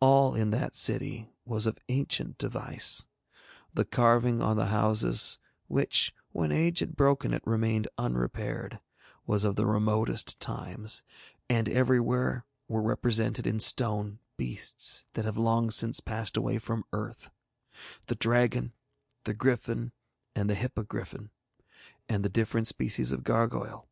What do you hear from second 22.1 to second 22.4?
the